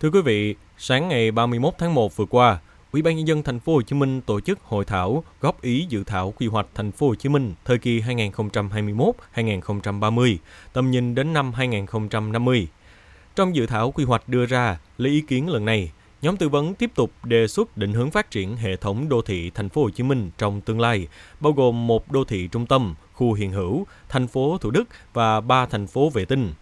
[0.00, 2.58] Thưa quý vị, sáng ngày 31 tháng 1 vừa qua,
[2.92, 5.86] Ủy ban nhân dân thành phố Hồ Chí Minh tổ chức hội thảo góp ý
[5.88, 10.36] dự thảo quy hoạch thành phố Hồ Chí Minh thời kỳ 2021-2030,
[10.72, 12.68] tầm nhìn đến năm 2050.
[13.36, 15.92] Trong dự thảo quy hoạch đưa ra, lấy ý kiến lần này,
[16.22, 19.50] nhóm tư vấn tiếp tục đề xuất định hướng phát triển hệ thống đô thị
[19.54, 21.08] thành phố Hồ Chí Minh trong tương lai,
[21.40, 25.40] bao gồm một đô thị trung tâm, khu hiện hữu, thành phố Thủ Đức và
[25.40, 26.52] ba thành phố vệ tinh.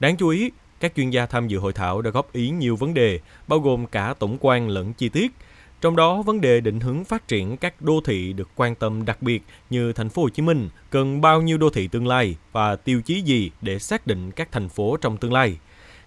[0.00, 0.50] Đáng chú ý,
[0.82, 3.86] các chuyên gia tham dự hội thảo đã góp ý nhiều vấn đề, bao gồm
[3.86, 5.32] cả tổng quan lẫn chi tiết.
[5.80, 9.22] Trong đó, vấn đề định hướng phát triển các đô thị được quan tâm đặc
[9.22, 12.76] biệt như thành phố Hồ Chí Minh cần bao nhiêu đô thị tương lai và
[12.76, 15.58] tiêu chí gì để xác định các thành phố trong tương lai.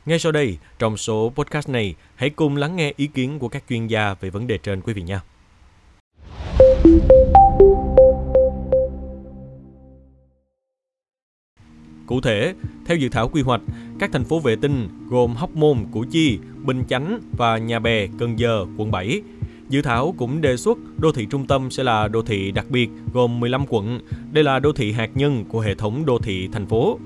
[0.05, 3.63] Ngay sau đây, trong số podcast này, hãy cùng lắng nghe ý kiến của các
[3.69, 5.21] chuyên gia về vấn đề trên quý vị nha.
[12.05, 12.53] Cụ thể,
[12.85, 13.61] theo dự thảo quy hoạch,
[13.99, 18.07] các thành phố vệ tinh gồm Hóc Môn, Củ Chi, Bình Chánh và Nhà Bè,
[18.19, 19.21] Cần Giờ, quận 7.
[19.69, 22.89] Dự thảo cũng đề xuất đô thị trung tâm sẽ là đô thị đặc biệt
[23.13, 23.99] gồm 15 quận.
[24.31, 26.99] Đây là đô thị hạt nhân của hệ thống đô thị thành phố.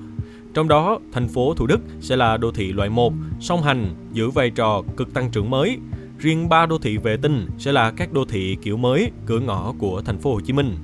[0.53, 4.29] Trong đó, thành phố Thủ Đức sẽ là đô thị loại 1, song hành, giữ
[4.29, 5.77] vai trò cực tăng trưởng mới.
[6.17, 9.73] Riêng ba đô thị vệ tinh sẽ là các đô thị kiểu mới, cửa ngõ
[9.79, 10.75] của thành phố Hồ Chí Minh.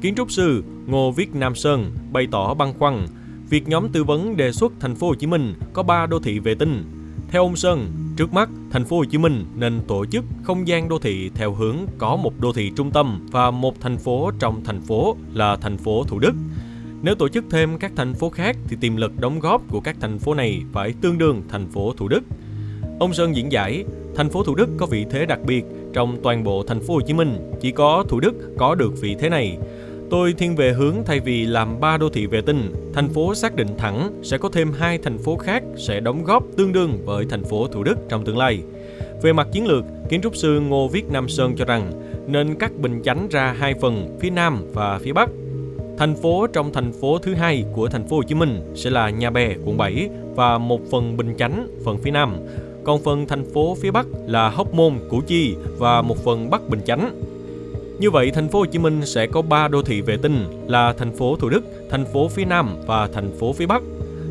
[0.00, 3.06] Kiến trúc sư Ngô Viết Nam Sơn bày tỏ băn khoăn
[3.50, 6.38] việc nhóm tư vấn đề xuất thành phố Hồ Chí Minh có 3 đô thị
[6.38, 6.84] vệ tinh.
[7.30, 10.88] Theo ông Sơn, trước mắt thành phố Hồ Chí Minh nên tổ chức không gian
[10.88, 14.64] đô thị theo hướng có một đô thị trung tâm và một thành phố trong
[14.64, 16.32] thành phố là thành phố Thủ Đức.
[17.02, 19.96] Nếu tổ chức thêm các thành phố khác thì tiềm lực đóng góp của các
[20.00, 22.22] thành phố này phải tương đương thành phố Thủ Đức.
[23.00, 23.84] Ông Sơn diễn giải,
[24.16, 27.00] thành phố Thủ Đức có vị thế đặc biệt trong toàn bộ thành phố Hồ
[27.00, 29.58] Chí Minh, chỉ có Thủ Đức có được vị thế này.
[30.10, 33.56] Tôi thiên về hướng thay vì làm ba đô thị vệ tinh, thành phố xác
[33.56, 37.26] định thẳng sẽ có thêm hai thành phố khác sẽ đóng góp tương đương với
[37.30, 38.62] thành phố Thủ Đức trong tương lai.
[39.22, 41.92] Về mặt chiến lược, kiến trúc sư Ngô Viết Nam Sơn cho rằng
[42.26, 45.30] nên cắt Bình Chánh ra hai phần, phía Nam và phía Bắc.
[45.98, 49.10] Thành phố trong thành phố thứ hai của thành phố Hồ Chí Minh sẽ là
[49.10, 52.36] Nhà Bè, quận 7 và một phần Bình Chánh, phần phía Nam.
[52.84, 56.68] Còn phần thành phố phía Bắc là Hóc Môn, Củ Chi và một phần Bắc
[56.68, 57.29] Bình Chánh.
[58.00, 60.92] Như vậy, thành phố Hồ Chí Minh sẽ có 3 đô thị vệ tinh là
[60.92, 63.82] thành phố Thủ Đức, thành phố phía Nam và thành phố phía Bắc.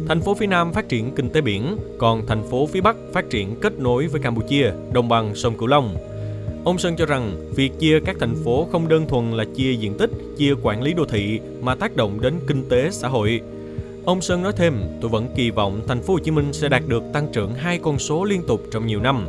[0.08, 3.30] Thành phố phía Nam phát triển kinh tế biển, còn thành phố phía Bắc phát
[3.30, 5.96] triển kết nối với Campuchia, đồng bằng sông Cửu Long.
[6.64, 9.98] Ông Sơn cho rằng việc chia các thành phố không đơn thuần là chia diện
[9.98, 13.42] tích, chia quản lý đô thị mà tác động đến kinh tế xã hội.
[14.06, 16.84] Ông Sơn nói thêm, tôi vẫn kỳ vọng thành phố Hồ Chí Minh sẽ đạt
[16.88, 19.28] được tăng trưởng hai con số liên tục trong nhiều năm.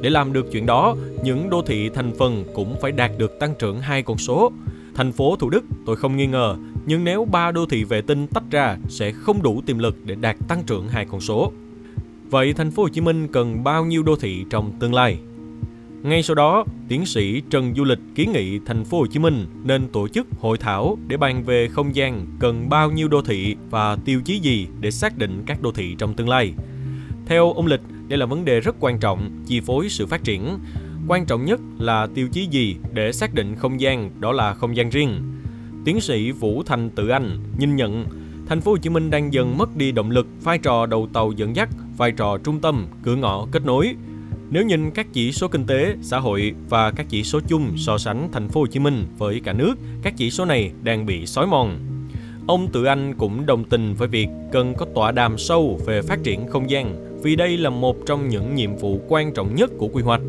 [0.00, 3.54] Để làm được chuyện đó, những đô thị thành phần cũng phải đạt được tăng
[3.58, 4.52] trưởng hai con số.
[4.94, 8.26] Thành phố Thủ Đức tôi không nghi ngờ, nhưng nếu ba đô thị vệ tinh
[8.26, 11.52] tách ra sẽ không đủ tiềm lực để đạt tăng trưởng hai con số.
[12.30, 15.18] Vậy thành phố Hồ Chí Minh cần bao nhiêu đô thị trong tương lai?
[16.02, 19.46] Ngay sau đó, tiến sĩ Trần Du Lịch kiến nghị thành phố Hồ Chí Minh
[19.64, 23.56] nên tổ chức hội thảo để bàn về không gian cần bao nhiêu đô thị
[23.70, 26.54] và tiêu chí gì để xác định các đô thị trong tương lai.
[27.26, 30.58] Theo ông Lịch, đây là vấn đề rất quan trọng, chi phối sự phát triển.
[31.08, 34.76] Quan trọng nhất là tiêu chí gì để xác định không gian đó là không
[34.76, 35.22] gian riêng.
[35.84, 38.04] Tiến sĩ Vũ Thành Tự Anh nhìn nhận
[38.48, 41.32] thành phố Hồ Chí Minh đang dần mất đi động lực, vai trò đầu tàu
[41.32, 43.94] dẫn dắt, vai trò trung tâm, cửa ngõ kết nối.
[44.50, 47.98] Nếu nhìn các chỉ số kinh tế, xã hội và các chỉ số chung so
[47.98, 51.26] sánh thành phố Hồ Chí Minh với cả nước, các chỉ số này đang bị
[51.26, 51.78] xói mòn.
[52.46, 56.22] Ông Tự Anh cũng đồng tình với việc cần có tọa đàm sâu về phát
[56.22, 59.88] triển không gian vì đây là một trong những nhiệm vụ quan trọng nhất của
[59.88, 60.20] quy hoạch.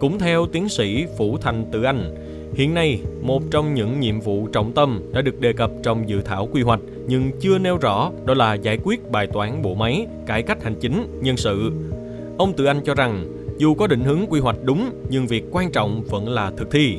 [0.00, 2.14] Cũng theo tiến sĩ Phủ Thành Tự Anh,
[2.54, 6.20] hiện nay một trong những nhiệm vụ trọng tâm đã được đề cập trong dự
[6.22, 10.06] thảo quy hoạch nhưng chưa nêu rõ đó là giải quyết bài toán bộ máy,
[10.26, 11.72] cải cách hành chính, nhân sự.
[12.38, 13.26] Ông Tự Anh cho rằng
[13.58, 16.98] dù có định hướng quy hoạch đúng nhưng việc quan trọng vẫn là thực thi.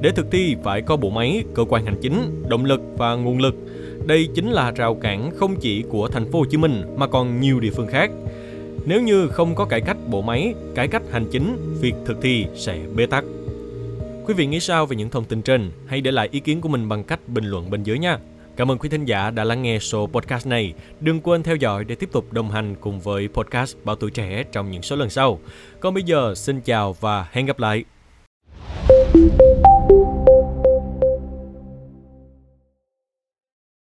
[0.00, 3.38] Để thực thi phải có bộ máy, cơ quan hành chính, động lực và nguồn
[3.38, 3.54] lực
[4.06, 7.40] đây chính là rào cản không chỉ của thành phố Hồ Chí Minh mà còn
[7.40, 8.10] nhiều địa phương khác.
[8.84, 12.46] Nếu như không có cải cách bộ máy, cải cách hành chính, việc thực thi
[12.54, 13.24] sẽ bế tắc.
[14.26, 15.70] Quý vị nghĩ sao về những thông tin trên?
[15.86, 18.18] Hãy để lại ý kiến của mình bằng cách bình luận bên dưới nha.
[18.56, 20.74] Cảm ơn quý thính giả đã lắng nghe số podcast này.
[21.00, 24.44] Đừng quên theo dõi để tiếp tục đồng hành cùng với podcast Bảo Tuổi Trẻ
[24.52, 25.38] trong những số lần sau.
[25.80, 27.84] Còn bây giờ, xin chào và hẹn gặp lại.